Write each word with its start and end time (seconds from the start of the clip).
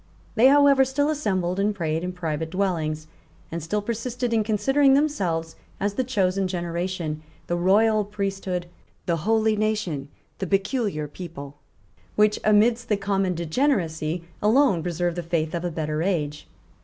They, 0.33 0.47
however, 0.47 0.83
still 0.83 1.11
assembled 1.11 1.59
and 1.59 1.75
prayed 1.75 2.03
in 2.03 2.11
private 2.11 2.49
dwellings, 2.49 3.05
and 3.51 3.61
still 3.61 3.83
persisted 3.83 4.33
in 4.33 4.43
considering 4.43 4.95
themselves 4.95 5.55
as 5.79 5.93
the 5.93 6.03
chosen 6.03 6.47
generation, 6.47 7.21
the 7.45 7.55
royal 7.55 8.03
priesthood, 8.03 8.65
the 9.05 9.17
holy 9.17 9.55
nation, 9.55 10.09
the 10.39 10.47
peculiar 10.47 11.07
people, 11.07 11.57
which, 12.15 12.39
amidst 12.43 12.89
the 12.89 12.97
common 12.97 13.35
degeneracy, 13.35 14.23
alone 14.41 14.81
preserved 14.81 15.17
the 15.17 15.21
faith 15.21 15.53
of 15.53 15.63
a 15.63 15.69
better 15.69 16.01
age. 16.01 16.47